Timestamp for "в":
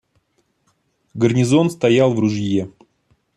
2.11-2.19